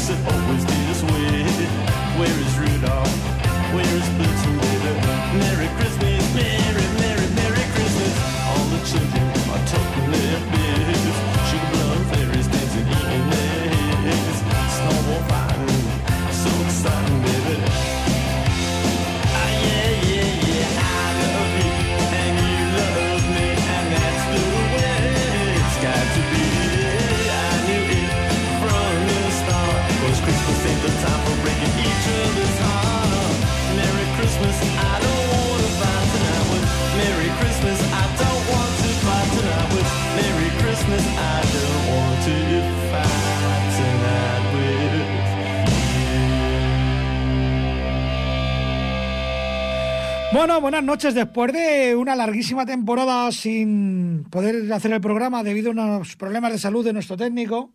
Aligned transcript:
listen. 0.00 0.39
Bueno, 50.50 50.62
buenas 50.62 50.82
noches. 50.82 51.14
Después 51.14 51.52
de 51.52 51.94
una 51.94 52.16
larguísima 52.16 52.66
temporada 52.66 53.30
sin 53.30 54.24
poder 54.30 54.72
hacer 54.72 54.92
el 54.92 55.00
programa 55.00 55.44
debido 55.44 55.68
a 55.68 55.72
unos 55.74 56.16
problemas 56.16 56.50
de 56.50 56.58
salud 56.58 56.84
de 56.84 56.92
nuestro 56.92 57.16
técnico, 57.16 57.70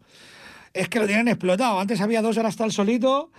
es 0.73 0.89
que 0.89 0.99
lo 0.99 1.07
tienen 1.07 1.29
explotado. 1.29 1.79
Antes 1.79 2.01
había 2.01 2.21
dos 2.21 2.37
horas 2.37 2.57
tal 2.57 2.73
solito 2.73 3.31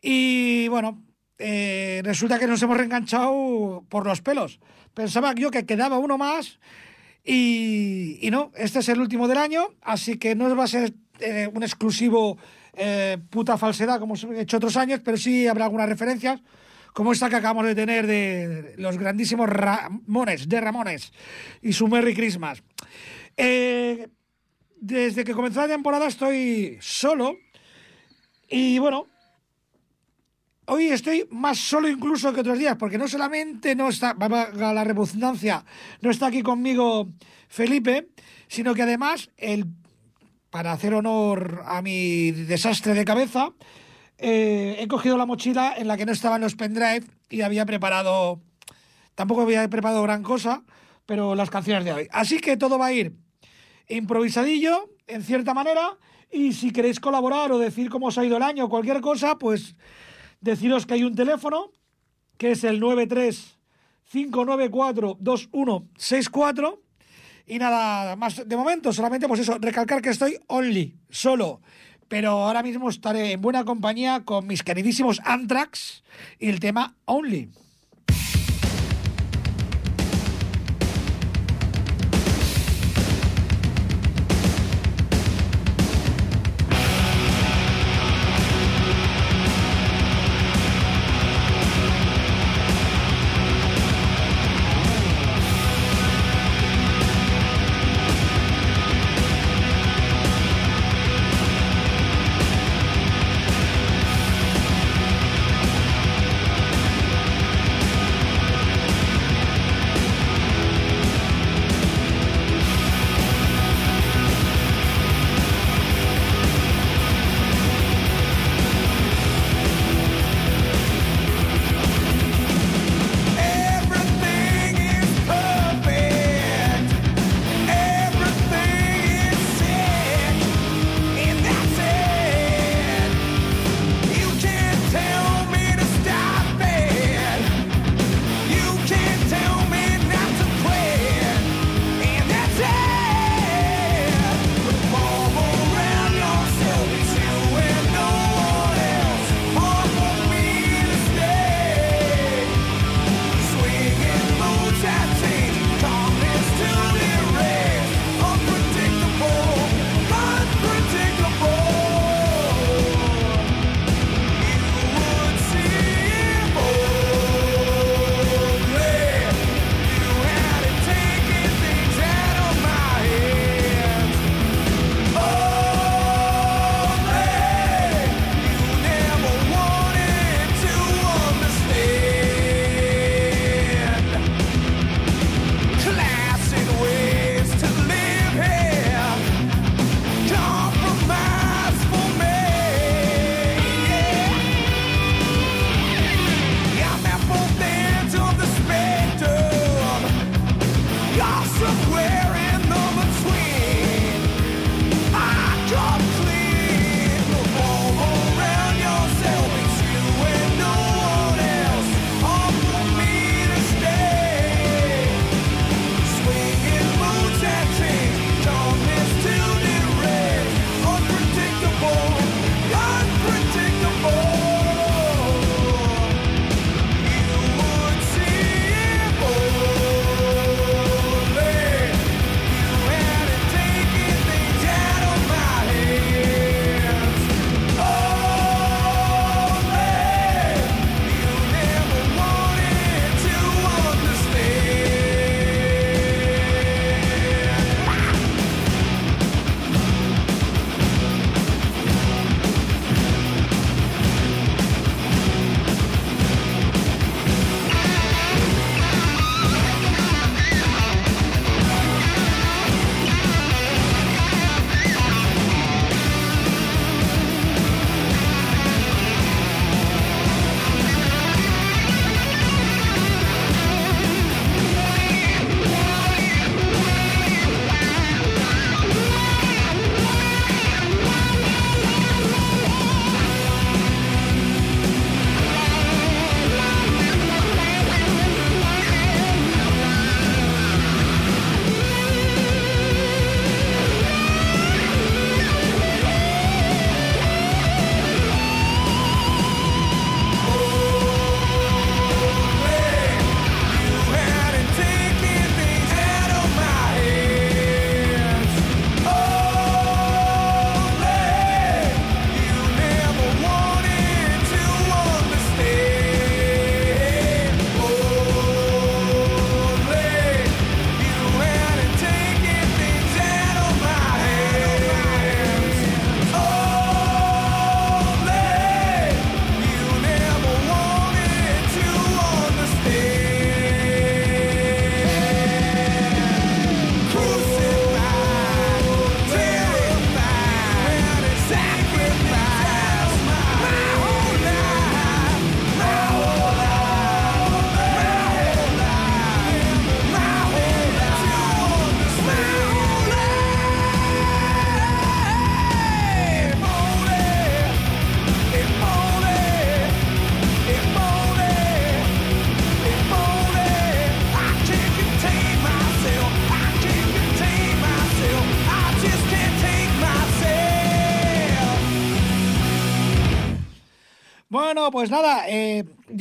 y 0.00 0.68
bueno, 0.68 1.02
eh, 1.36 2.00
resulta 2.02 2.38
que 2.38 2.46
nos 2.46 2.62
hemos 2.62 2.78
reenganchado 2.78 3.84
por 3.90 4.06
los 4.06 4.22
pelos. 4.22 4.58
Pensaba 4.94 5.34
yo 5.34 5.50
que 5.50 5.66
quedaba 5.66 5.98
uno 5.98 6.16
más 6.16 6.58
y, 7.22 8.20
y 8.22 8.30
no, 8.30 8.52
este 8.54 8.78
es 8.78 8.88
el 8.88 9.02
último 9.02 9.28
del 9.28 9.36
año, 9.36 9.68
así 9.82 10.16
que 10.16 10.34
no 10.34 10.56
va 10.56 10.64
a 10.64 10.68
ser 10.68 10.94
eh, 11.20 11.46
un 11.52 11.62
exclusivo 11.62 12.38
eh, 12.72 13.18
puta 13.28 13.58
falsedad 13.58 14.00
como 14.00 14.14
he 14.14 14.40
hecho 14.40 14.56
otros 14.56 14.78
años, 14.78 15.02
pero 15.04 15.18
sí 15.18 15.46
habrá 15.46 15.66
algunas 15.66 15.90
referencias 15.90 16.40
como 16.92 17.12
esta 17.12 17.28
que 17.28 17.36
acabamos 17.36 17.66
de 17.66 17.74
tener 17.74 18.06
de 18.06 18.74
los 18.78 18.98
grandísimos 18.98 19.48
Ramones, 19.48 20.48
de 20.48 20.60
Ramones 20.60 21.12
y 21.62 21.72
su 21.72 21.88
Merry 21.88 22.14
Christmas. 22.14 22.62
Eh, 23.36 24.08
desde 24.76 25.24
que 25.24 25.32
comenzó 25.32 25.60
la 25.60 25.68
temporada 25.68 26.06
estoy 26.06 26.76
solo 26.80 27.36
y 28.48 28.78
bueno, 28.78 29.06
hoy 30.66 30.88
estoy 30.88 31.26
más 31.30 31.58
solo 31.58 31.88
incluso 31.88 32.32
que 32.32 32.40
otros 32.40 32.58
días 32.58 32.76
porque 32.76 32.98
no 32.98 33.08
solamente 33.08 33.74
no 33.74 33.88
está, 33.88 34.12
valga 34.12 34.74
la 34.74 34.84
redundancia, 34.84 35.64
no 36.00 36.10
está 36.10 36.26
aquí 36.26 36.42
conmigo 36.42 37.08
Felipe, 37.48 38.08
sino 38.48 38.74
que 38.74 38.82
además 38.82 39.30
el 39.38 39.66
para 40.50 40.72
hacer 40.72 40.92
honor 40.92 41.62
a 41.64 41.80
mi 41.80 42.30
desastre 42.30 42.92
de 42.92 43.06
cabeza, 43.06 43.52
eh, 44.22 44.76
he 44.78 44.86
cogido 44.86 45.18
la 45.18 45.26
mochila 45.26 45.74
en 45.76 45.88
la 45.88 45.96
que 45.96 46.06
no 46.06 46.12
estaban 46.12 46.40
los 46.40 46.54
pendrive 46.54 47.02
y 47.28 47.40
había 47.40 47.66
preparado, 47.66 48.40
tampoco 49.16 49.42
había 49.42 49.68
preparado 49.68 50.00
gran 50.02 50.22
cosa, 50.22 50.62
pero 51.06 51.34
las 51.34 51.50
canciones 51.50 51.84
de 51.84 51.92
hoy. 51.92 52.08
Así 52.12 52.38
que 52.38 52.56
todo 52.56 52.78
va 52.78 52.86
a 52.86 52.92
ir 52.92 53.16
improvisadillo, 53.88 54.90
en 55.06 55.22
cierta 55.22 55.54
manera, 55.54 55.98
y 56.30 56.52
si 56.52 56.70
queréis 56.70 57.00
colaborar 57.00 57.50
o 57.52 57.58
decir 57.58 57.90
cómo 57.90 58.06
os 58.06 58.18
ha 58.18 58.24
ido 58.24 58.36
el 58.36 58.42
año 58.42 58.66
o 58.66 58.68
cualquier 58.68 59.00
cosa, 59.00 59.36
pues 59.38 59.74
deciros 60.40 60.86
que 60.86 60.94
hay 60.94 61.02
un 61.02 61.14
teléfono, 61.14 61.72
que 62.38 62.52
es 62.52 62.64
el 62.64 62.80
93 62.80 63.58
594 64.10 65.16
2164 65.20 66.82
y 67.46 67.58
nada 67.58 68.14
más 68.16 68.48
de 68.48 68.56
momento, 68.56 68.92
solamente 68.92 69.26
pues 69.26 69.40
eso, 69.40 69.58
recalcar 69.58 70.00
que 70.00 70.10
estoy 70.10 70.38
only, 70.46 70.96
solo 71.10 71.60
pero 72.12 72.32
ahora 72.32 72.62
mismo 72.62 72.90
estaré 72.90 73.32
en 73.32 73.40
buena 73.40 73.64
compañía 73.64 74.20
con 74.26 74.46
mis 74.46 74.62
queridísimos 74.62 75.22
Anthrax 75.24 76.02
y 76.38 76.50
el 76.50 76.60
tema 76.60 76.94
Only. 77.06 77.48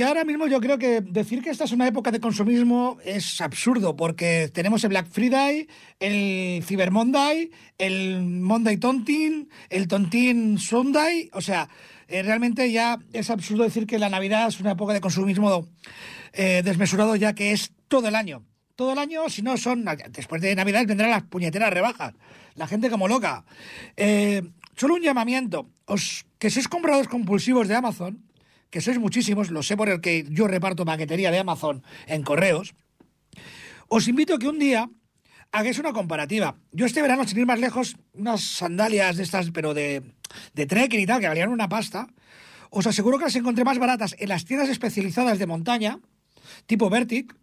Ahora 0.02 0.24
mismo 0.24 0.48
yo 0.48 0.60
creo 0.60 0.78
que 0.78 1.02
decir 1.02 1.42
que 1.42 1.50
esta 1.50 1.66
es 1.66 1.72
una 1.72 1.88
época 1.88 2.12
de 2.12 2.20
consumismo 2.20 2.98
es 3.04 3.42
absurdo, 3.42 3.96
porque 3.96 4.50
tenemos 4.54 4.84
el 4.84 4.90
Black 4.90 5.08
Friday, 5.10 5.68
el 6.00 6.64
Cyber 6.64 6.92
Monday, 6.92 7.52
el 7.78 8.22
Monday 8.22 8.78
Tontin, 8.78 9.50
el 9.70 9.88
Tontin 9.88 10.58
Sunday, 10.58 11.30
o 11.34 11.42
sea, 11.42 11.70
eh, 12.08 12.24
realmente 12.24 12.72
ya 12.72 13.00
es 13.14 13.30
absurdo 13.30 13.64
decir 13.64 13.88
que 13.88 13.98
la 13.98 14.10
Navidad 14.10 14.48
es 14.50 14.60
una 14.60 14.72
época 14.72 14.94
de 14.94 15.02
consumismo 15.02 15.68
eh, 16.34 16.62
desmesurado, 16.64 17.16
ya 17.16 17.34
que 17.34 17.52
es 17.52 17.72
todo 17.88 18.08
el 18.08 18.16
año. 18.16 18.44
Todo 18.76 18.94
el 18.94 19.00
año, 19.00 19.30
si 19.30 19.42
no 19.42 19.58
son. 19.58 19.86
Después 20.10 20.42
de 20.42 20.56
Navidad 20.56 20.86
vendrán 20.86 21.12
las 21.12 21.24
puñeteras 21.24 21.72
rebajas. 21.72 22.14
La 22.56 22.68
gente 22.68 22.90
como 22.90 23.08
loca. 23.08 23.46
Eh, 23.96 24.42
solo 24.76 24.96
un 24.96 25.02
llamamiento. 25.02 25.70
Os, 25.86 26.26
que 26.40 26.50
sois 26.50 26.68
compradores 26.68 27.08
compulsivos 27.08 27.68
de 27.68 27.76
Amazon, 27.76 28.20
que 28.72 28.82
sois 28.82 28.98
muchísimos, 28.98 29.52
lo 29.52 29.62
sé 29.62 29.78
por 29.78 29.90
el 29.90 30.02
que 30.02 30.26
yo 30.30 30.48
reparto 30.48 30.86
paquetería 30.86 31.30
de 31.30 31.40
Amazon 31.40 31.84
en 32.08 32.24
correos. 32.24 32.74
Os 33.88 34.08
invito 34.08 34.34
a 34.34 34.40
que 34.40 34.48
un 34.48 34.58
día 34.58 34.90
hagáis 35.52 35.78
una 35.78 35.92
comparativa. 35.92 36.56
Yo 36.72 36.86
este 36.86 37.02
verano, 37.02 37.28
sin 37.28 37.38
ir 37.38 37.46
más 37.46 37.60
lejos, 37.60 37.98
unas 38.14 38.42
sandalias 38.42 39.18
de 39.18 39.24
estas, 39.24 39.52
pero 39.52 39.74
de, 39.74 40.02
de 40.54 40.66
trekking 40.66 41.02
y 41.02 41.06
tal, 41.06 41.20
que 41.20 41.28
valían 41.28 41.50
una 41.50 41.68
pasta. 41.68 42.08
Os 42.70 42.88
aseguro 42.88 43.20
que 43.20 43.26
las 43.26 43.36
encontré 43.36 43.66
más 43.66 43.78
baratas 43.78 44.16
en 44.18 44.30
las 44.30 44.46
tiendas 44.46 44.70
especializadas 44.70 45.38
de 45.38 45.46
montaña, 45.46 46.00
tipo 46.66 46.90
Vertic, 46.90 47.36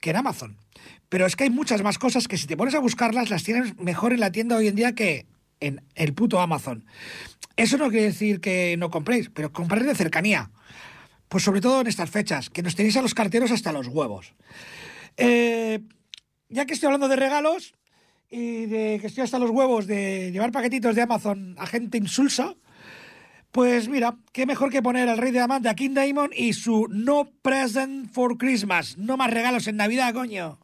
que 0.00 0.10
en 0.10 0.16
Amazon. 0.16 0.58
Pero 1.08 1.26
es 1.26 1.36
que 1.36 1.44
hay 1.44 1.50
muchas 1.50 1.82
más 1.84 1.98
cosas 1.98 2.26
que 2.26 2.36
si 2.36 2.48
te 2.48 2.56
pones 2.56 2.74
a 2.74 2.80
buscarlas, 2.80 3.30
las 3.30 3.44
tienes 3.44 3.78
mejor 3.78 4.12
en 4.12 4.18
la 4.18 4.32
tienda 4.32 4.56
hoy 4.56 4.66
en 4.66 4.74
día 4.74 4.96
que 4.96 5.26
en 5.64 5.82
el 5.94 6.14
puto 6.14 6.40
Amazon. 6.40 6.84
Eso 7.56 7.78
no 7.78 7.88
quiere 7.88 8.06
decir 8.06 8.40
que 8.40 8.76
no 8.76 8.90
compréis, 8.90 9.30
pero 9.30 9.52
compréis 9.52 9.86
de 9.86 9.94
cercanía. 9.94 10.50
Pues 11.28 11.44
sobre 11.44 11.60
todo 11.60 11.80
en 11.80 11.86
estas 11.86 12.10
fechas, 12.10 12.50
que 12.50 12.62
nos 12.62 12.74
tenéis 12.74 12.96
a 12.96 13.02
los 13.02 13.14
carteros 13.14 13.50
hasta 13.50 13.72
los 13.72 13.88
huevos. 13.88 14.34
Eh, 15.16 15.80
ya 16.48 16.66
que 16.66 16.74
estoy 16.74 16.86
hablando 16.88 17.08
de 17.08 17.16
regalos 17.16 17.74
y 18.30 18.66
de 18.66 18.98
que 19.00 19.06
estoy 19.06 19.24
hasta 19.24 19.38
los 19.38 19.50
huevos 19.50 19.86
de 19.86 20.30
llevar 20.32 20.52
paquetitos 20.52 20.94
de 20.94 21.02
Amazon 21.02 21.54
a 21.58 21.66
gente 21.66 21.98
insulsa, 21.98 22.54
pues 23.52 23.88
mira, 23.88 24.16
qué 24.32 24.46
mejor 24.46 24.70
que 24.70 24.82
poner 24.82 25.08
al 25.08 25.18
rey 25.18 25.30
de 25.30 25.38
diamante 25.38 25.68
a 25.68 25.74
King 25.74 25.94
Diamond 25.94 26.32
y 26.36 26.52
su 26.52 26.88
No 26.90 27.30
Present 27.40 28.12
for 28.12 28.36
Christmas. 28.36 28.98
No 28.98 29.16
más 29.16 29.30
regalos 29.30 29.68
en 29.68 29.76
Navidad, 29.76 30.12
coño. 30.12 30.58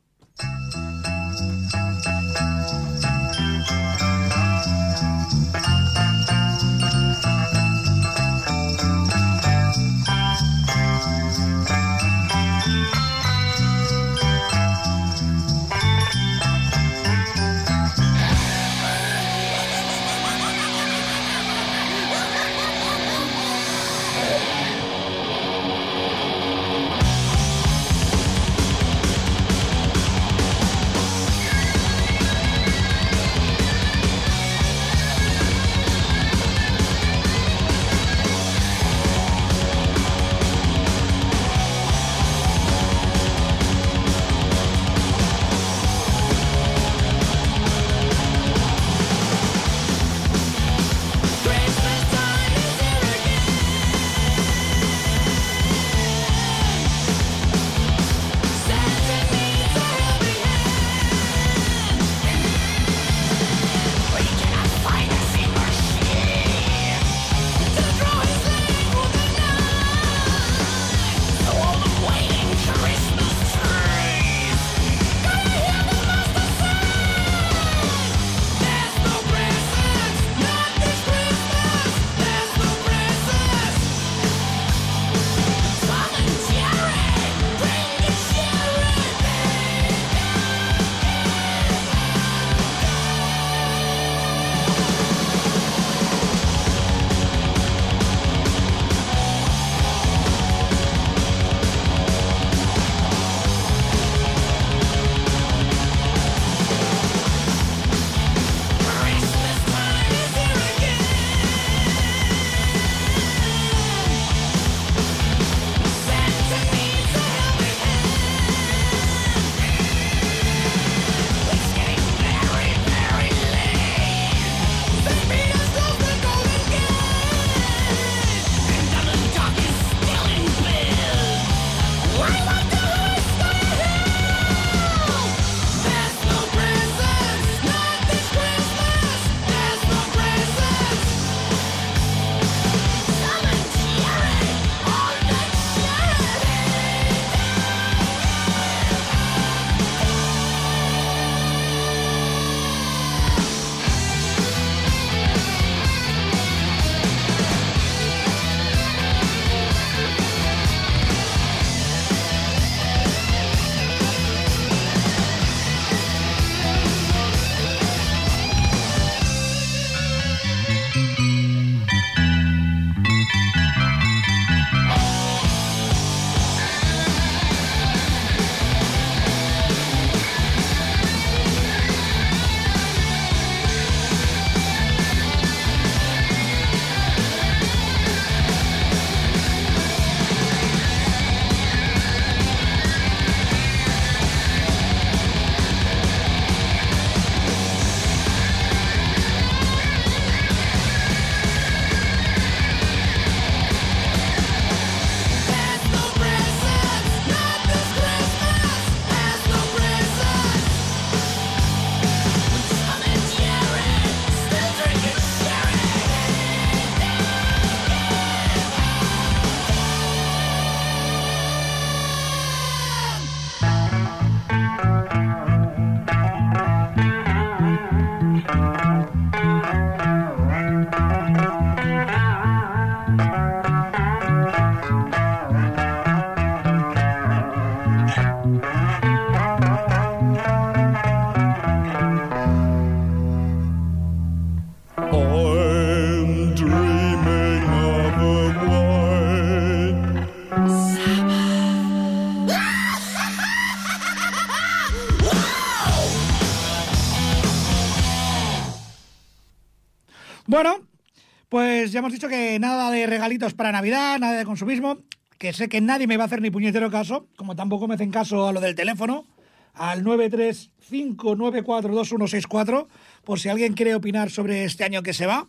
Hemos 262.00 262.12
dicho 262.12 262.28
que 262.28 262.58
nada 262.58 262.90
de 262.90 263.06
regalitos 263.06 263.54
para 263.54 263.70
Navidad, 263.72 264.18
nada 264.18 264.38
de 264.38 264.46
consumismo, 264.46 264.98
que 265.38 265.52
sé 265.52 265.68
que 265.68 265.82
nadie 265.82 266.06
me 266.06 266.16
va 266.16 266.22
a 266.24 266.26
hacer 266.26 266.40
ni 266.40 266.50
puñetero 266.50 266.90
caso, 266.90 267.28
como 267.36 267.54
tampoco 267.54 267.86
me 267.86 267.94
hacen 267.94 268.10
caso 268.10 268.48
a 268.48 268.52
lo 268.52 268.60
del 268.60 268.74
teléfono, 268.74 269.26
al 269.74 270.02
935942164, 270.04 272.86
por 273.22 273.38
si 273.38 273.50
alguien 273.50 273.74
quiere 273.74 273.94
opinar 273.94 274.30
sobre 274.30 274.64
este 274.64 274.84
año 274.84 275.02
que 275.02 275.12
se 275.12 275.26
va. 275.26 275.46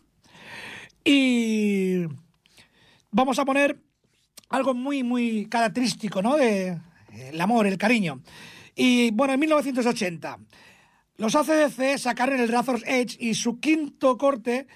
Y 1.06 2.04
vamos 3.12 3.40
a 3.40 3.46
poner 3.46 3.80
algo 4.50 4.74
muy, 4.74 5.04
muy 5.04 5.46
característico, 5.46 6.22
¿no? 6.22 6.36
De 6.36 6.68
eh, 6.68 6.82
el 7.32 7.40
amor, 7.40 7.66
el 7.66 7.78
cariño. 7.78 8.20
Y 8.76 9.12
bueno, 9.12 9.32
en 9.34 9.40
1980, 9.40 10.38
los 11.16 11.34
ACDC 11.34 11.98
sacaron 11.98 12.42
el 12.42 12.50
Razor's 12.50 12.84
Edge 12.86 13.16
y 13.20 13.36
su 13.36 13.62
quinto 13.62 14.18
corte 14.18 14.68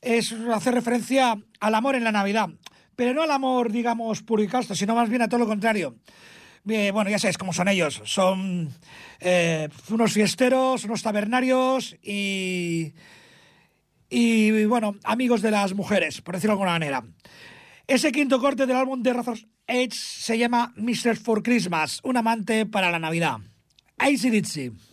es 0.00 0.32
hacer 0.32 0.74
referencia 0.74 1.38
al 1.60 1.74
amor 1.74 1.94
en 1.94 2.04
la 2.04 2.12
Navidad. 2.12 2.48
Pero 2.96 3.14
no 3.14 3.22
al 3.22 3.30
amor, 3.30 3.72
digamos, 3.72 4.22
puro 4.22 4.42
y 4.42 4.48
casto, 4.48 4.74
sino 4.74 4.94
más 4.94 5.08
bien 5.08 5.22
a 5.22 5.28
todo 5.28 5.40
lo 5.40 5.46
contrario. 5.46 5.96
Bien, 6.62 6.92
bueno, 6.92 7.10
ya 7.10 7.18
sabéis 7.18 7.38
cómo 7.38 7.52
son 7.52 7.68
ellos. 7.68 8.02
Son 8.04 8.68
eh, 9.20 9.68
unos 9.88 10.12
fiesteros, 10.12 10.84
unos 10.84 11.02
tabernarios 11.02 11.96
y, 12.02 12.92
y, 14.10 14.64
bueno, 14.66 14.96
amigos 15.04 15.40
de 15.40 15.50
las 15.50 15.72
mujeres, 15.72 16.20
por 16.20 16.34
decirlo 16.34 16.52
de 16.52 16.54
alguna 16.54 16.72
manera. 16.72 17.02
Ese 17.86 18.12
quinto 18.12 18.40
corte 18.40 18.66
del 18.66 18.76
álbum 18.76 19.02
de 19.02 19.12
Razor's 19.12 19.46
Edge 19.66 19.94
se 19.94 20.36
llama 20.36 20.72
Mr. 20.76 21.16
for 21.16 21.42
Christmas, 21.42 22.00
un 22.02 22.16
amante 22.16 22.66
para 22.66 22.90
la 22.90 22.98
Navidad. 22.98 23.38
ACDC. 23.98 24.72
Jingle 24.72 24.89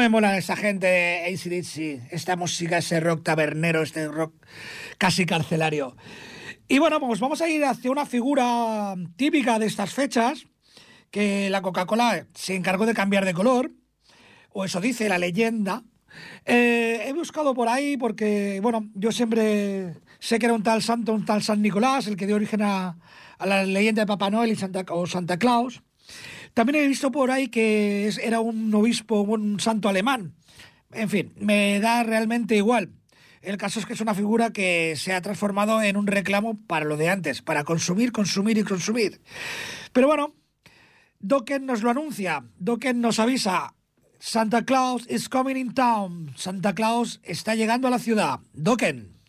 me 0.00 0.08
mola 0.08 0.38
esa 0.38 0.56
gente 0.56 0.86
de 0.86 1.26
ACDC? 1.26 2.10
Esta 2.10 2.34
música, 2.34 2.78
ese 2.78 3.00
rock 3.00 3.22
tabernero, 3.22 3.82
este 3.82 4.08
rock 4.08 4.34
casi 4.96 5.26
carcelario. 5.26 5.94
Y 6.68 6.78
bueno, 6.78 6.98
pues 7.00 7.20
vamos 7.20 7.42
a 7.42 7.48
ir 7.48 7.64
hacia 7.64 7.90
una 7.90 8.06
figura 8.06 8.94
típica 9.16 9.58
de 9.58 9.66
estas 9.66 9.92
fechas, 9.92 10.46
que 11.10 11.50
la 11.50 11.60
Coca-Cola 11.60 12.26
se 12.34 12.54
encargó 12.54 12.86
de 12.86 12.94
cambiar 12.94 13.26
de 13.26 13.34
color, 13.34 13.72
o 14.50 14.64
eso 14.64 14.80
dice 14.80 15.08
la 15.08 15.18
leyenda. 15.18 15.82
Eh, 16.46 17.04
he 17.06 17.12
buscado 17.12 17.52
por 17.52 17.68
ahí 17.68 17.98
porque, 17.98 18.60
bueno, 18.62 18.88
yo 18.94 19.12
siempre 19.12 19.96
sé 20.18 20.38
que 20.38 20.46
era 20.46 20.54
un 20.54 20.62
tal 20.62 20.82
santo, 20.82 21.12
un 21.12 21.26
tal 21.26 21.42
San 21.42 21.60
Nicolás, 21.60 22.06
el 22.06 22.16
que 22.16 22.26
dio 22.26 22.36
origen 22.36 22.62
a, 22.62 22.96
a 23.38 23.46
la 23.46 23.64
leyenda 23.64 24.02
de 24.02 24.06
Papá 24.06 24.30
Noel 24.30 24.52
y 24.52 24.56
Santa, 24.56 24.84
o 24.88 25.06
Santa 25.06 25.38
Claus. 25.38 25.82
También 26.54 26.84
he 26.84 26.88
visto 26.88 27.10
por 27.10 27.30
ahí 27.30 27.48
que 27.48 28.12
era 28.22 28.40
un 28.40 28.74
obispo, 28.74 29.20
un 29.20 29.60
santo 29.60 29.88
alemán. 29.88 30.34
En 30.92 31.08
fin, 31.08 31.32
me 31.36 31.80
da 31.80 32.02
realmente 32.02 32.56
igual. 32.56 32.90
El 33.42 33.56
caso 33.56 33.80
es 33.80 33.86
que 33.86 33.94
es 33.94 34.00
una 34.00 34.14
figura 34.14 34.52
que 34.52 34.94
se 34.96 35.14
ha 35.14 35.22
transformado 35.22 35.80
en 35.80 35.96
un 35.96 36.06
reclamo 36.06 36.58
para 36.66 36.84
lo 36.84 36.96
de 36.96 37.08
antes, 37.08 37.40
para 37.40 37.64
consumir, 37.64 38.12
consumir 38.12 38.58
y 38.58 38.64
consumir. 38.64 39.20
Pero 39.92 40.08
bueno, 40.08 40.34
Dokken 41.20 41.64
nos 41.64 41.82
lo 41.82 41.90
anuncia, 41.90 42.44
Dokken 42.58 43.00
nos 43.00 43.18
avisa. 43.18 43.74
Santa 44.18 44.66
Claus 44.66 45.06
is 45.08 45.30
coming 45.30 45.56
in 45.56 45.72
town. 45.72 46.32
Santa 46.36 46.74
Claus 46.74 47.20
está 47.22 47.54
llegando 47.54 47.88
a 47.88 47.90
la 47.90 47.98
ciudad. 47.98 48.40
Dokken. 48.52 49.19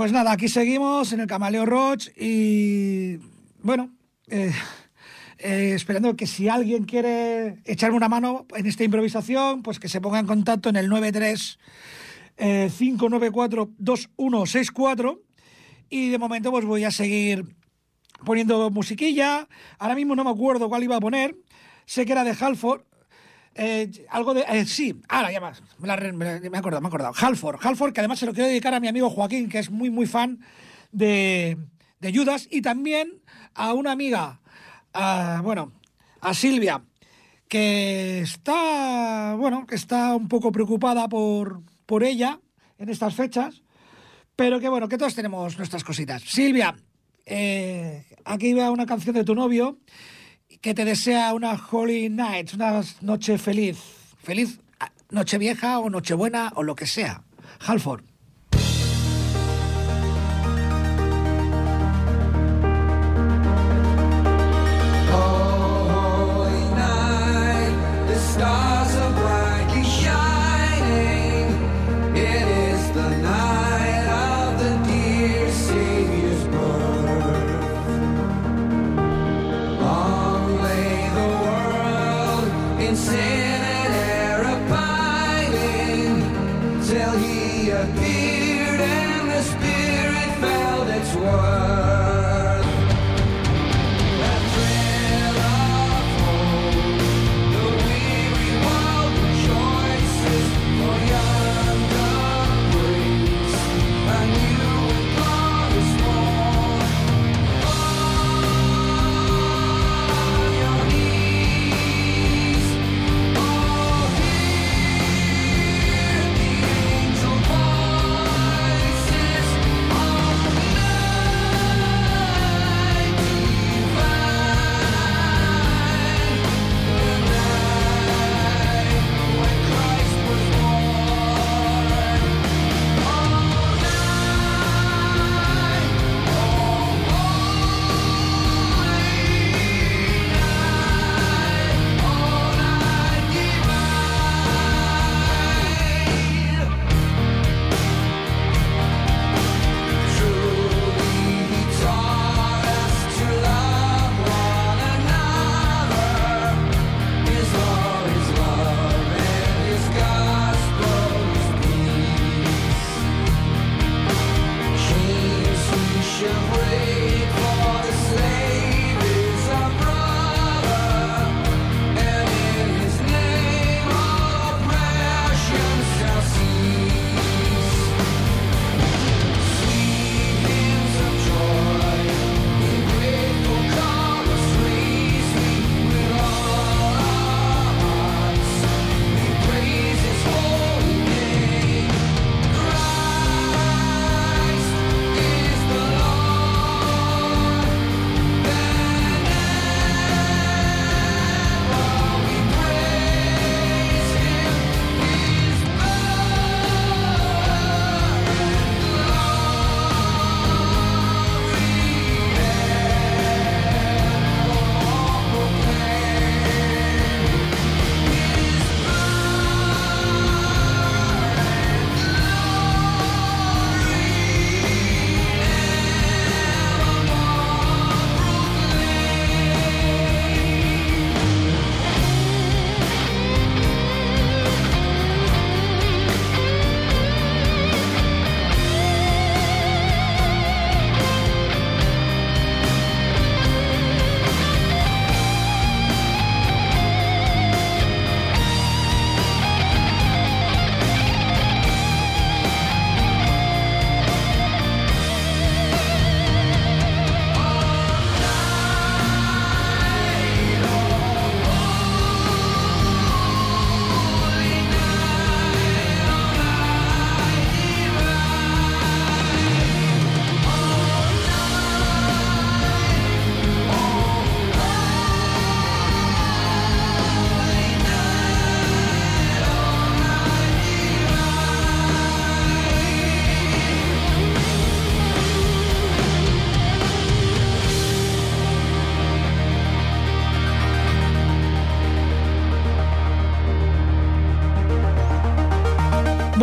Pues 0.00 0.12
nada, 0.12 0.32
aquí 0.32 0.48
seguimos 0.48 1.12
en 1.12 1.20
el 1.20 1.26
Camaleo 1.26 1.66
Roach 1.66 2.08
y 2.16 3.18
bueno, 3.62 3.90
eh, 4.28 4.50
eh, 5.36 5.72
esperando 5.74 6.16
que 6.16 6.26
si 6.26 6.48
alguien 6.48 6.84
quiere 6.84 7.58
echarme 7.66 7.98
una 7.98 8.08
mano 8.08 8.46
en 8.56 8.64
esta 8.64 8.82
improvisación, 8.82 9.62
pues 9.62 9.78
que 9.78 9.90
se 9.90 10.00
ponga 10.00 10.18
en 10.18 10.26
contacto 10.26 10.70
en 10.70 10.76
el 10.76 10.88
93 10.88 11.58
eh, 12.38 12.70
594 12.78 13.72
2164 13.76 15.20
Y 15.90 16.08
de 16.08 16.18
momento 16.18 16.50
pues 16.50 16.64
voy 16.64 16.84
a 16.84 16.90
seguir 16.90 17.54
poniendo 18.24 18.70
musiquilla. 18.70 19.48
Ahora 19.78 19.96
mismo 19.96 20.16
no 20.16 20.24
me 20.24 20.30
acuerdo 20.30 20.70
cuál 20.70 20.82
iba 20.82 20.96
a 20.96 21.00
poner. 21.00 21.36
Sé 21.84 22.06
que 22.06 22.12
era 22.12 22.24
de 22.24 22.34
Halford. 22.40 22.84
Eh, 23.54 24.06
algo 24.10 24.32
de. 24.32 24.44
eh, 24.48 24.64
sí, 24.64 24.94
ahora 25.08 25.32
ya. 25.32 25.40
Me, 25.40 26.40
me 26.40 26.56
he 26.56 26.58
acordado, 26.58 26.80
me 26.80 26.86
he 26.86 26.88
acordado. 26.88 27.12
Halford. 27.16 27.58
Halford, 27.60 27.92
que 27.92 28.00
además 28.00 28.18
se 28.18 28.26
lo 28.26 28.32
quiero 28.32 28.48
dedicar 28.48 28.74
a 28.74 28.80
mi 28.80 28.88
amigo 28.88 29.10
Joaquín, 29.10 29.48
que 29.48 29.58
es 29.58 29.70
muy, 29.70 29.90
muy 29.90 30.06
fan 30.06 30.40
de, 30.92 31.58
de 31.98 32.14
Judas. 32.14 32.48
Y 32.50 32.62
también 32.62 33.20
a 33.54 33.74
una 33.74 33.92
amiga, 33.92 34.40
a, 34.92 35.40
bueno, 35.42 35.72
a 36.20 36.32
Silvia, 36.34 36.82
que 37.48 38.20
está, 38.20 39.34
bueno, 39.36 39.66
que 39.66 39.74
está 39.74 40.14
un 40.14 40.28
poco 40.28 40.52
preocupada 40.52 41.08
por, 41.08 41.62
por 41.86 42.04
ella 42.04 42.40
en 42.78 42.88
estas 42.88 43.14
fechas. 43.14 43.62
Pero 44.36 44.60
que 44.60 44.68
bueno, 44.68 44.88
que 44.88 44.96
todos 44.96 45.14
tenemos 45.14 45.58
nuestras 45.58 45.84
cositas. 45.84 46.22
Silvia, 46.22 46.74
eh, 47.26 48.06
aquí 48.24 48.54
va 48.54 48.70
una 48.70 48.86
canción 48.86 49.14
de 49.14 49.24
tu 49.24 49.34
novio 49.34 49.78
que 50.60 50.74
te 50.74 50.84
desea 50.84 51.32
una 51.32 51.58
Holy 51.70 52.08
Night, 52.08 52.52
una 52.54 52.82
noche 53.00 53.38
feliz. 53.38 53.78
Feliz 54.22 54.60
noche 55.10 55.38
vieja 55.38 55.78
o 55.78 55.88
noche 55.88 56.14
buena 56.14 56.52
o 56.54 56.62
lo 56.62 56.74
que 56.74 56.86
sea. 56.86 57.22
Halford. 57.66 58.09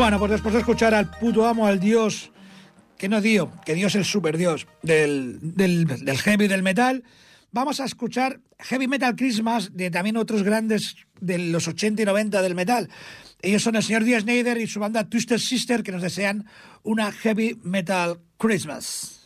Bueno, 0.07 0.19
pues 0.19 0.31
después 0.31 0.53
de 0.53 0.61
escuchar 0.61 0.93
al 0.93 1.11
puto 1.11 1.45
amo, 1.45 1.67
al 1.67 1.81
dios, 1.81 2.31
que 2.97 3.09
no 3.09 3.19
dio, 3.19 3.51
que 3.65 3.75
Dios 3.75 3.93
es 3.93 3.95
el 3.95 4.05
super 4.05 4.37
dios 4.37 4.65
del, 4.81 5.37
del, 5.41 6.17
heavy 6.17 6.47
del 6.47 6.63
metal, 6.63 7.03
vamos 7.51 7.81
a 7.81 7.83
escuchar 7.83 8.39
Heavy 8.57 8.87
Metal 8.87 9.17
Christmas 9.17 9.71
de 9.73 9.91
también 9.91 10.15
otros 10.15 10.43
grandes 10.43 10.95
de 11.19 11.37
los 11.39 11.67
80 11.67 12.03
y 12.03 12.05
90 12.05 12.41
del 12.41 12.55
metal. 12.55 12.89
Ellos 13.41 13.61
son 13.61 13.75
el 13.75 13.83
señor 13.83 14.05
Díaz 14.05 14.21
Schneider 14.21 14.57
y 14.61 14.67
su 14.67 14.79
banda 14.79 15.09
Twisted 15.09 15.39
Sister 15.39 15.83
que 15.83 15.91
nos 15.91 16.01
desean 16.01 16.45
una 16.83 17.11
Heavy 17.11 17.59
Metal 17.63 18.17
Christmas. 18.37 19.16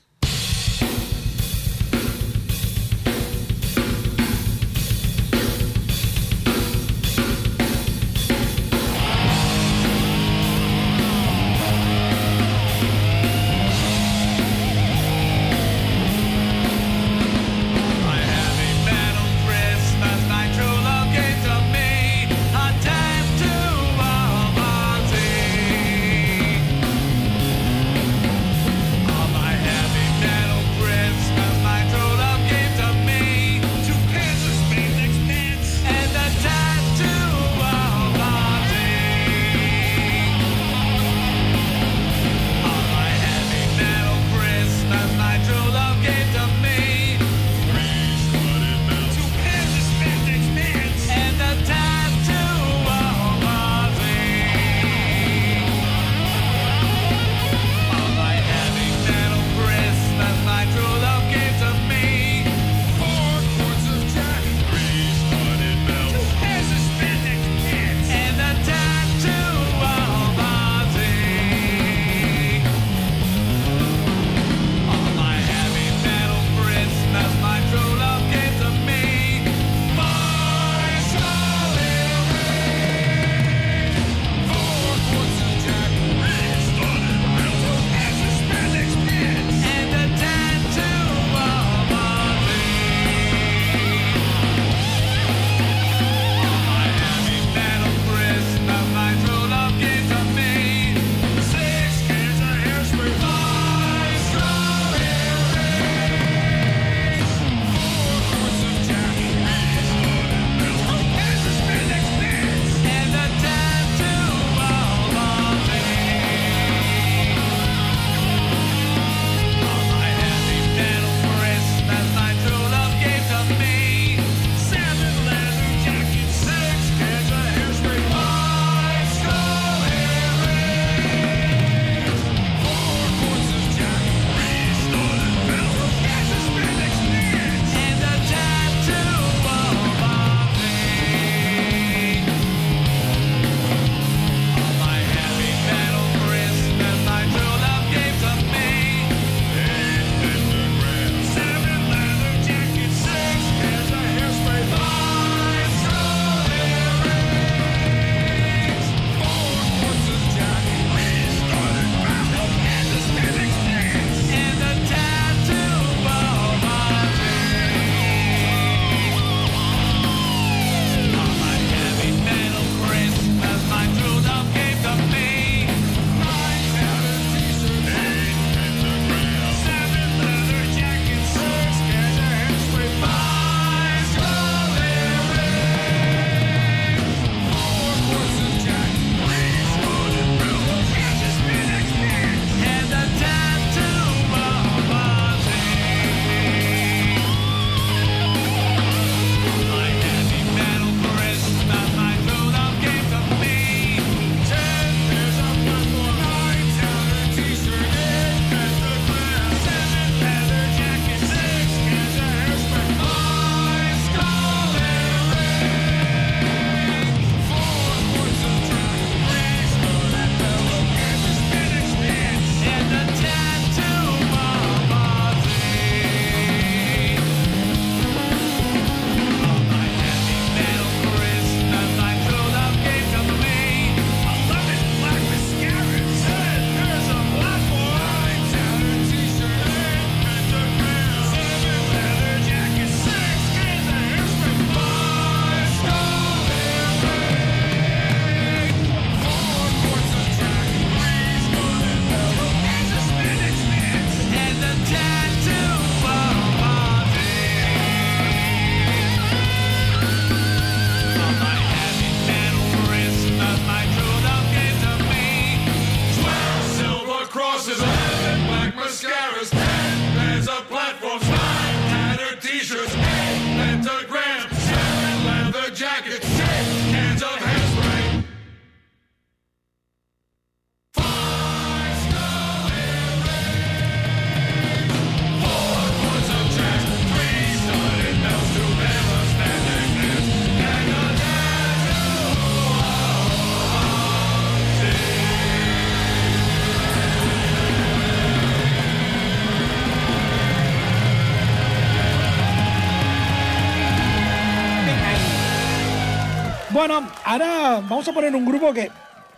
Vamos 308.02 308.18
a 308.18 308.20
poner 308.20 308.36
un 308.36 308.46
grupo 308.46 308.74
que 308.74 308.90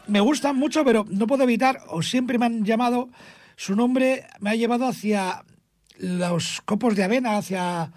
me 0.08 0.22
gusta 0.22 0.54
mucho, 0.54 0.86
pero 0.86 1.06
no 1.10 1.28
puedo 1.28 1.44
evitar, 1.44 1.82
o 1.90 2.02
siempre 2.02 2.38
me 2.38 2.46
han 2.46 2.64
llamado, 2.64 3.10
su 3.58 3.76
nombre 3.76 4.26
me 4.40 4.52
ha 4.52 4.56
llevado 4.56 4.88
hacia 4.88 5.44
los 5.98 6.62
copos 6.62 6.96
de 6.96 7.04
avena, 7.04 7.36
hacia, 7.36 7.92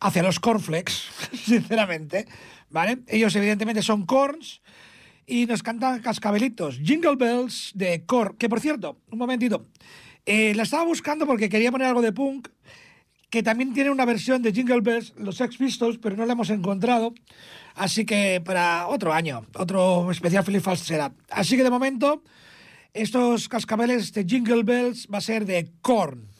hacia 0.00 0.22
los 0.22 0.40
cornflakes, 0.40 0.92
sinceramente. 1.32 2.26
¿Vale? 2.68 2.98
Ellos 3.06 3.34
evidentemente 3.34 3.80
son 3.80 4.04
corns 4.04 4.60
y 5.26 5.46
nos 5.46 5.62
cantan 5.62 6.02
cascabelitos, 6.02 6.80
Jingle 6.84 7.16
Bells 7.16 7.72
de 7.74 8.04
Cor, 8.04 8.36
que 8.36 8.50
por 8.50 8.60
cierto, 8.60 8.98
un 9.10 9.18
momentito, 9.18 9.68
eh, 10.26 10.52
la 10.54 10.64
estaba 10.64 10.84
buscando 10.84 11.24
porque 11.24 11.48
quería 11.48 11.72
poner 11.72 11.86
algo 11.86 12.02
de 12.02 12.12
punk, 12.12 12.48
que 13.30 13.42
también 13.42 13.72
tiene 13.72 13.88
una 13.88 14.04
versión 14.04 14.42
de 14.42 14.52
Jingle 14.52 14.82
Bells, 14.82 15.14
los 15.16 15.36
Sex 15.36 15.56
Pistols, 15.56 15.96
pero 15.96 16.14
no 16.14 16.26
la 16.26 16.34
hemos 16.34 16.50
encontrado. 16.50 17.14
Así 17.74 18.06
que 18.06 18.40
para 18.44 18.86
otro 18.86 19.12
año, 19.12 19.44
otro 19.54 20.10
especial 20.10 20.44
Philip 20.44 20.64
será. 20.76 21.12
Así 21.30 21.56
que 21.56 21.64
de 21.64 21.70
momento, 21.70 22.22
estos 22.92 23.48
cascabeles 23.48 24.12
de 24.12 24.24
Jingle 24.24 24.62
Bells 24.62 25.08
va 25.12 25.18
a 25.18 25.20
ser 25.20 25.44
de 25.44 25.72
Korn. 25.82 26.33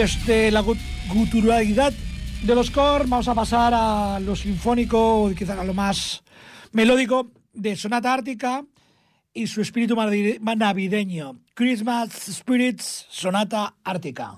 Desde 0.00 0.50
la 0.50 0.62
gu- 0.62 0.78
guturalidad 1.12 1.92
de 2.42 2.54
los 2.54 2.70
core 2.70 3.04
vamos 3.06 3.28
a 3.28 3.34
pasar 3.34 3.74
a 3.76 4.18
lo 4.18 4.34
sinfónico, 4.34 5.30
quizás 5.36 5.58
a 5.58 5.64
lo 5.64 5.74
más 5.74 6.22
melódico 6.72 7.30
de 7.52 7.76
Sonata 7.76 8.14
Ártica 8.14 8.64
y 9.34 9.46
su 9.46 9.60
espíritu 9.60 9.94
navi- 9.94 10.38
navideño. 10.56 11.40
Christmas 11.52 12.12
Spirits 12.32 13.08
Sonata 13.10 13.74
Ártica. 13.84 14.36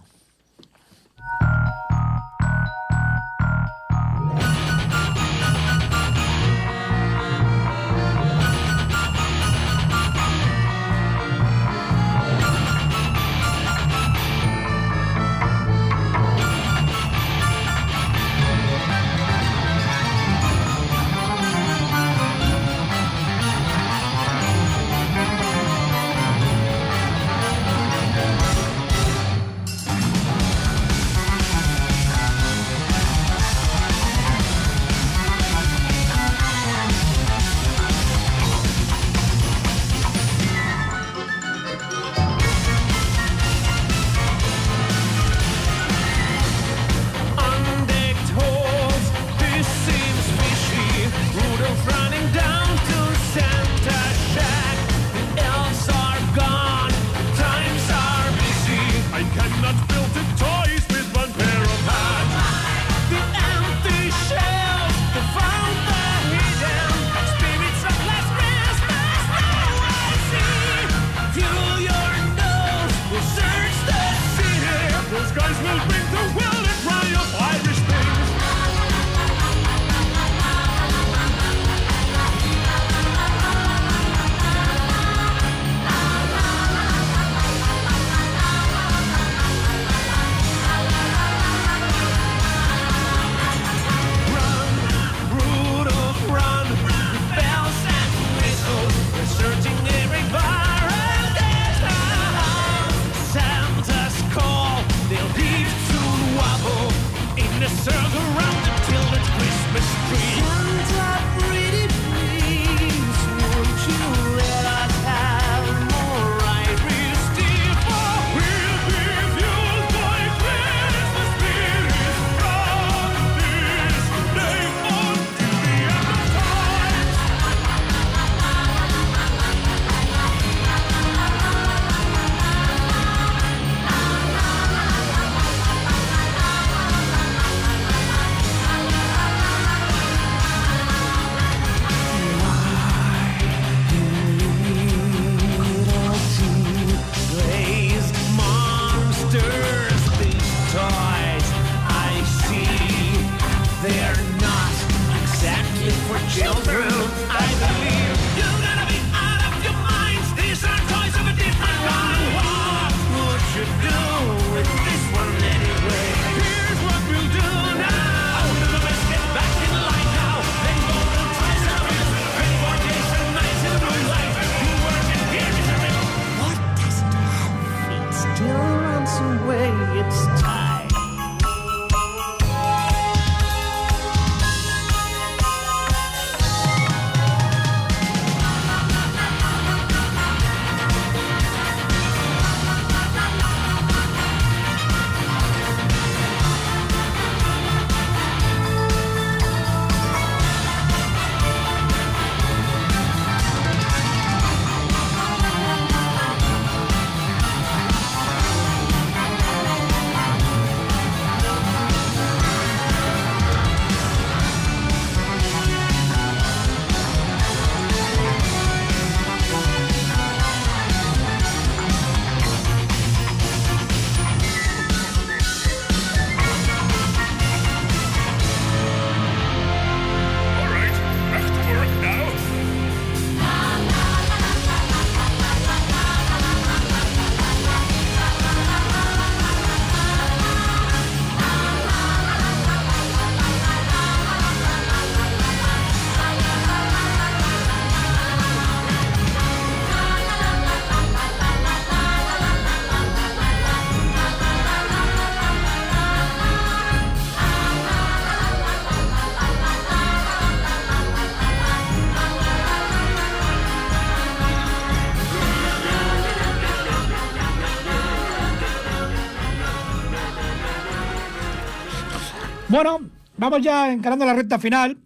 Vamos 273.43 273.63
ya 273.63 273.93
encarando 273.93 274.25
la 274.25 274.35
recta 274.35 274.57
final 274.61 274.99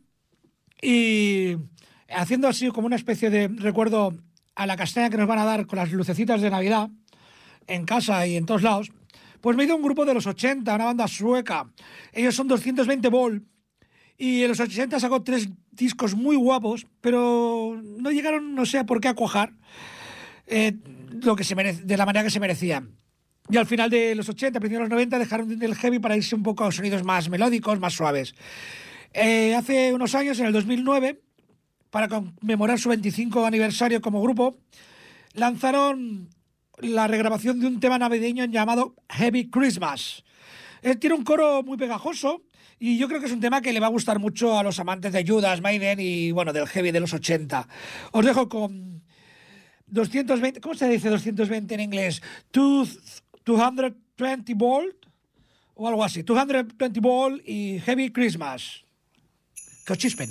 y 0.83 1.57
haciendo 2.11 2.49
así 2.49 2.69
como 2.69 2.87
una 2.87 2.97
especie 2.97 3.31
de 3.31 3.49
recuerdo 3.49 4.13
a 4.55 4.67
la 4.67 4.77
castaña 4.77 5.09
que 5.09 5.17
nos 5.17 5.27
van 5.27 5.39
a 5.39 5.47
dar 5.47 5.67
con 5.67 5.79
las 5.79 5.91
lucecitas 5.91 6.43
de 6.43 6.51
Navidad 6.51 6.91
en 7.67 7.87
casa 7.87 8.27
y 8.27 8.37
en 8.37 8.45
todos 8.45 8.63
lados. 8.63 8.93
Pues 9.41 9.57
me 9.57 9.65
a 9.65 9.75
un 9.75 9.83
grupo 9.83 10.05
de 10.05 10.13
los 10.13 10.27
80, 10.27 10.75
una 10.75 10.85
banda 10.85 11.09
sueca. 11.09 11.71
Ellos 12.13 12.35
son 12.35 12.47
220 12.47 13.09
Volt 13.09 13.43
y 14.19 14.43
en 14.43 14.49
los 14.49 14.61
80 14.61 15.01
sacó 15.01 15.23
tres 15.23 15.49
discos 15.71 16.15
muy 16.15 16.37
guapos, 16.37 16.87
pero 17.01 17.81
no 17.83 18.11
llegaron, 18.11 18.55
no 18.55 18.67
sé 18.67 18.85
por 18.85 19.01
qué, 19.01 19.09
a 19.09 19.15
cuajar 19.15 19.55
eh, 20.47 20.75
lo 21.23 21.37
que 21.37 21.45
se 21.45 21.55
merece, 21.55 21.85
de 21.85 21.97
la 21.97 22.05
manera 22.05 22.25
que 22.25 22.31
se 22.31 22.41
merecían. 22.41 22.99
Y 23.51 23.57
al 23.57 23.67
final 23.67 23.91
de 23.91 24.15
los 24.15 24.29
80, 24.29 24.59
principios 24.59 24.81
de 24.81 24.89
los 24.89 24.91
90, 24.91 25.19
dejaron 25.19 25.63
el 25.63 25.75
heavy 25.75 25.99
para 25.99 26.17
irse 26.17 26.35
un 26.35 26.43
poco 26.43 26.65
a 26.65 26.73
sonidos 26.73 27.05
más 27.05 27.29
melódicos, 27.29 27.79
más 27.79 27.95
suaves. 27.95 28.35
Eh, 29.13 29.55
hace 29.55 29.93
unos 29.95 30.15
años, 30.15 30.39
en 30.41 30.47
el 30.47 30.53
2009, 30.53 31.21
para 31.91 32.09
conmemorar 32.09 32.79
su 32.79 32.89
25 32.89 33.47
aniversario 33.47 34.01
como 34.01 34.21
grupo, 34.21 34.59
lanzaron 35.35 36.29
la 36.79 37.07
regrabación 37.07 37.61
de 37.61 37.67
un 37.67 37.81
tema 37.81 37.99
navideño 37.99 38.45
llamado 38.47 38.95
Heavy 39.11 39.49
Christmas. 39.49 40.25
Eh, 40.83 40.97
tiene 40.97 41.15
un 41.17 41.25
coro 41.25 41.63
muy 41.63 41.79
pegajoso 41.79 42.43
y 42.79 42.99
yo 42.99 43.09
creo 43.09 43.21
que 43.21 43.27
es 43.27 43.33
un 43.33 43.41
tema 43.41 43.63
que 43.63 43.73
le 43.73 43.81
va 43.81 43.87
a 43.87 43.91
gustar 43.91 44.19
mucho 44.19 44.59
a 44.59 44.63
los 44.63 44.79
amantes 44.79 45.13
de 45.13 45.25
Judas, 45.27 45.63
Maiden 45.63 45.99
y 46.01 46.33
bueno, 46.33 46.53
del 46.53 46.67
heavy 46.67 46.91
de 46.91 47.01
los 47.01 47.15
80. 47.15 47.67
Os 48.13 48.25
dejo 48.27 48.49
con 48.49 49.03
220, 49.87 50.61
¿cómo 50.61 50.75
se 50.75 50.89
dice 50.89 51.09
220 51.09 51.75
en 51.75 51.81
inglés? 51.81 52.23
Two- 52.51 52.87
220 53.47 54.55
volt 54.55 55.07
o 55.75 55.87
algo 55.87 56.03
así. 56.03 56.23
220 56.23 57.01
volt 57.01 57.41
y 57.47 57.79
Heavy 57.79 58.11
Christmas. 58.11 58.85
Que 59.87 59.93
os 59.93 59.99
chispen. 59.99 60.29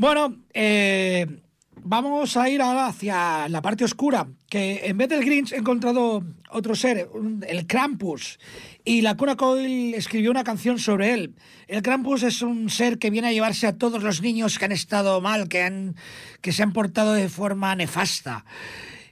Bueno, 0.00 0.34
eh, 0.54 1.26
vamos 1.82 2.34
a 2.38 2.48
ir 2.48 2.62
ahora 2.62 2.86
hacia 2.86 3.50
la 3.50 3.60
parte 3.60 3.84
oscura, 3.84 4.28
que 4.48 4.80
en 4.86 4.96
vez 4.96 5.10
del 5.10 5.22
Grinch 5.22 5.52
he 5.52 5.58
encontrado 5.58 6.24
otro 6.48 6.74
ser, 6.74 7.10
el 7.46 7.66
Krampus, 7.66 8.38
y 8.82 9.02
la 9.02 9.18
Cuna 9.18 9.36
Coil 9.36 9.92
escribió 9.92 10.30
una 10.30 10.42
canción 10.42 10.78
sobre 10.78 11.12
él. 11.12 11.34
El 11.68 11.82
Krampus 11.82 12.22
es 12.22 12.40
un 12.40 12.70
ser 12.70 12.98
que 12.98 13.10
viene 13.10 13.28
a 13.28 13.32
llevarse 13.32 13.66
a 13.66 13.76
todos 13.76 14.02
los 14.02 14.22
niños 14.22 14.58
que 14.58 14.64
han 14.64 14.72
estado 14.72 15.20
mal, 15.20 15.50
que, 15.50 15.64
han, 15.64 15.96
que 16.40 16.52
se 16.52 16.62
han 16.62 16.72
portado 16.72 17.12
de 17.12 17.28
forma 17.28 17.76
nefasta. 17.76 18.46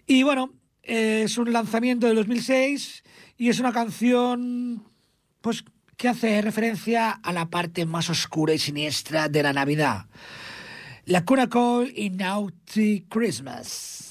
Y 0.06 0.22
bueno, 0.22 0.54
eh, 0.84 1.24
es 1.26 1.36
un 1.36 1.52
lanzamiento 1.52 2.06
de 2.06 2.14
2006 2.14 3.04
y 3.36 3.50
es 3.50 3.60
una 3.60 3.74
canción 3.74 4.84
pues 5.42 5.66
que 5.98 6.08
hace 6.08 6.40
referencia 6.40 7.10
a 7.10 7.30
la 7.34 7.50
parte 7.50 7.84
más 7.84 8.08
oscura 8.08 8.54
y 8.54 8.58
siniestra 8.58 9.28
de 9.28 9.42
la 9.42 9.52
Navidad. 9.52 10.06
La 11.08 11.24
Cuna 11.24 11.48
Call 11.48 11.90
y 11.96 12.10
Naughty 12.10 13.06
Christmas. 13.08 14.04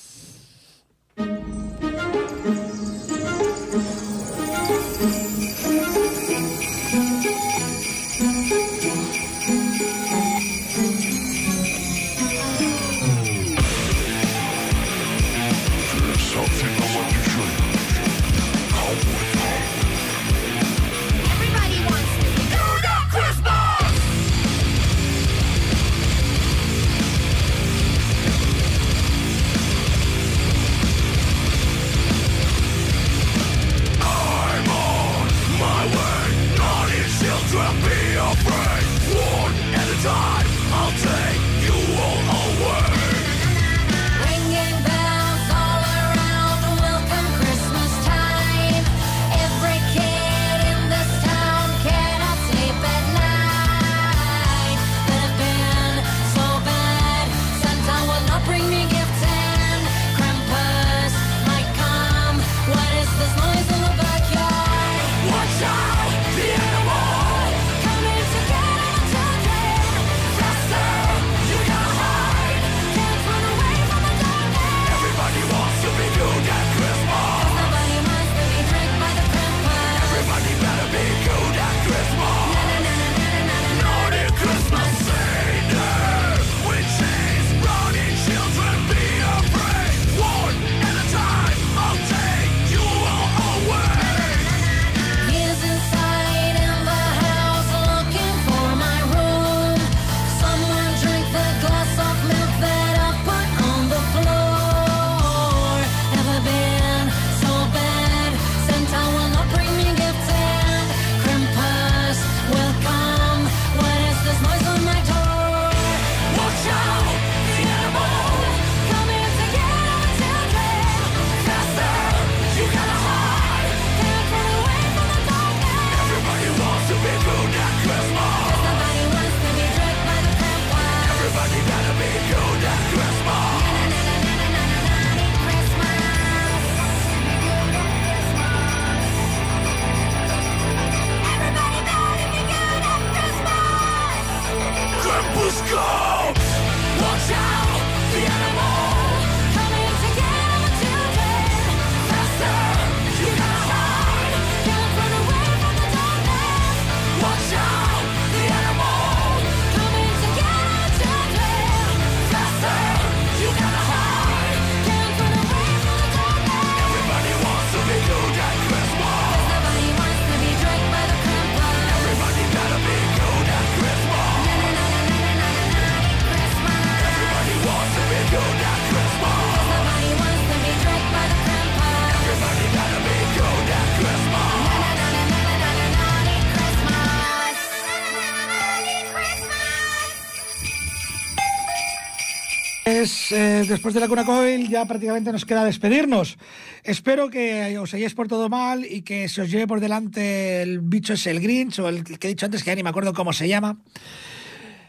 Es, 193.68 193.72
eh, 193.72 193.74
después 193.74 193.93
de 193.93 193.99
la 193.99 194.07
Cuna 194.07 194.26
Coil 194.26 194.70
ya 194.70 194.86
prácticamente 194.86 195.32
nos 195.32 195.45
queda 195.45 195.65
despedirnos. 195.65 196.38
Espero 196.84 197.30
que 197.30 197.78
os 197.78 197.93
hayáis 197.93 198.13
por 198.13 198.28
todo 198.28 198.49
mal 198.49 198.86
y 198.86 199.01
que 199.01 199.28
se 199.28 199.41
os 199.41 199.51
lleve 199.51 199.68
por 199.68 199.80
delante 199.80 200.61
el 200.61 200.80
bicho 200.80 201.13
ese, 201.13 201.32
el 201.32 201.41
Grinch, 201.41 201.80
o 201.80 201.89
el 201.89 202.03
que 202.03 202.28
he 202.28 202.30
dicho 202.30 202.45
antes, 202.45 202.63
que 202.63 202.72
ya 202.72 202.76
ni 202.76 202.84
me 202.84 202.89
acuerdo 202.89 203.13
cómo 203.13 203.34
se 203.34 203.47
llama. 203.47 203.78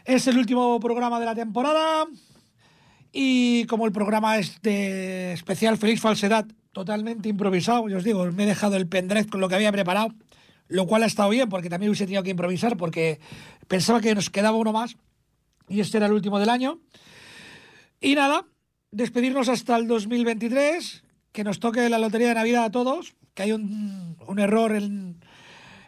Es 0.05 0.27
el 0.27 0.37
último 0.37 0.79
programa 0.79 1.19
de 1.19 1.25
la 1.25 1.35
temporada 1.35 2.07
y 3.11 3.65
como 3.65 3.85
el 3.85 3.91
programa 3.91 4.37
es 4.37 4.61
de 4.61 5.33
especial 5.33 5.77
Feliz 5.77 5.99
Falsedad, 5.99 6.45
totalmente 6.71 7.27
improvisado, 7.29 7.89
yo 7.89 7.97
os 7.97 8.03
digo, 8.03 8.31
me 8.31 8.43
he 8.43 8.47
dejado 8.47 8.77
el 8.77 8.87
pendrive 8.87 9.27
con 9.27 9.41
lo 9.41 9.49
que 9.49 9.55
había 9.55 9.71
preparado, 9.71 10.13
lo 10.67 10.85
cual 10.87 11.03
ha 11.03 11.07
estado 11.07 11.29
bien 11.29 11.49
porque 11.49 11.69
también 11.69 11.89
hubiese 11.89 12.05
tenido 12.05 12.23
que 12.23 12.29
improvisar 12.29 12.77
porque 12.77 13.19
pensaba 13.67 13.99
que 13.99 14.15
nos 14.15 14.29
quedaba 14.29 14.57
uno 14.57 14.71
más 14.71 14.95
y 15.67 15.81
este 15.81 15.97
era 15.97 16.05
el 16.05 16.13
último 16.13 16.39
del 16.39 16.49
año. 16.49 16.79
Y 18.01 18.15
nada, 18.15 18.45
despedirnos 18.91 19.49
hasta 19.49 19.75
el 19.75 19.87
2023, 19.87 21.03
que 21.31 21.43
nos 21.43 21.59
toque 21.59 21.89
la 21.89 21.99
lotería 21.99 22.29
de 22.29 22.35
Navidad 22.35 22.65
a 22.65 22.71
todos, 22.71 23.15
que 23.33 23.43
hay 23.43 23.51
un, 23.51 24.17
un 24.27 24.39
error 24.39 24.75
en, 24.75 25.19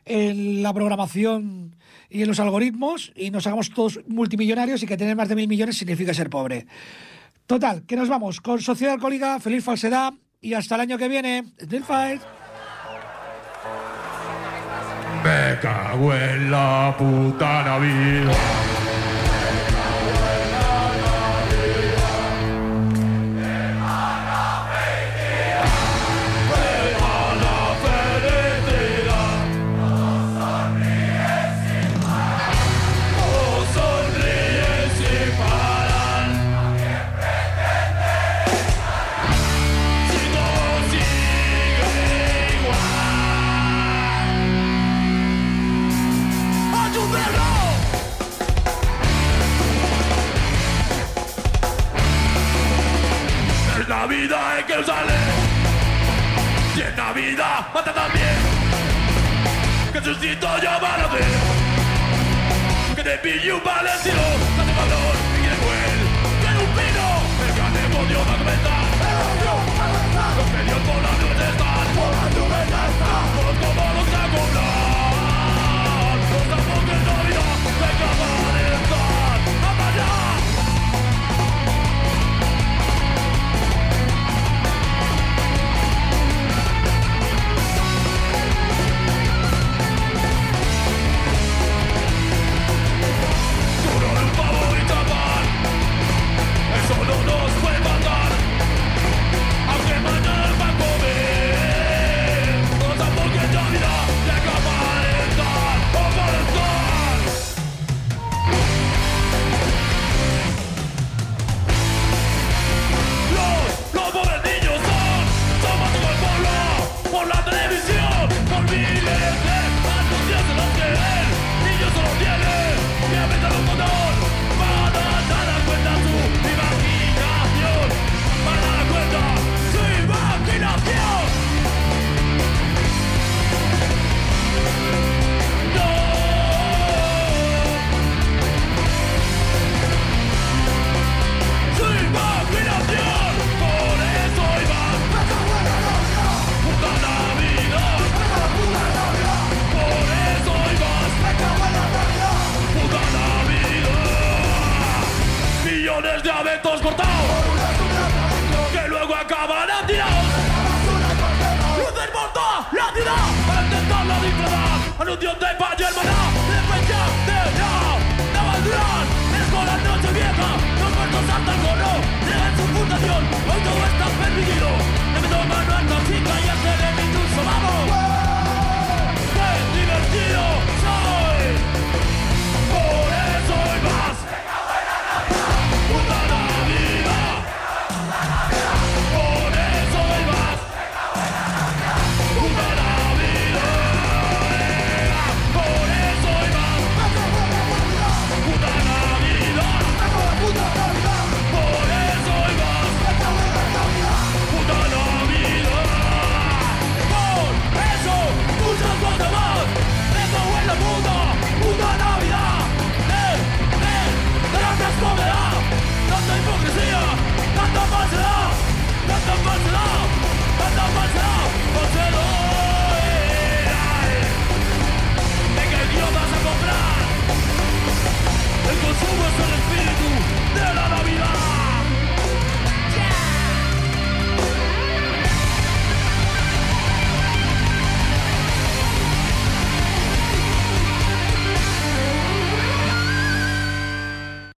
en 0.06 0.64
la 0.64 0.74
programación 0.74 1.76
y 2.10 2.22
en 2.22 2.28
los 2.28 2.40
algoritmos 2.40 3.12
y 3.16 3.32
nos 3.32 3.48
hagamos 3.48 3.70
todos 3.70 4.00
multimillonarios 4.08 4.84
y 4.84 4.88
que 4.88 4.98
tener 4.98 5.16
más 5.16 5.30
de 5.30 5.36
mil 5.36 5.48
millones 5.48 5.78
significa 5.78 6.14
ser 6.14 6.30
pobre. 6.30 6.68
Total, 7.48 7.84
que 7.86 7.96
nos 7.96 8.10
vamos 8.10 8.42
con 8.42 8.62
Sociedad 8.62 8.94
Alcohólica, 8.94 9.40
feliz 9.40 9.64
falsedad 9.64 10.14
y 10.40 10.54
hasta 10.54 10.76
el 10.76 10.82
año 10.82 10.98
que 10.98 11.08
viene. 11.08 11.44
Still 11.60 11.84
fight. 11.84 12.22
Me 15.24 15.60
cago 15.62 16.14
en 16.14 16.52
la 16.52 16.96
puta 16.98 17.64
Navidad. 17.64 18.61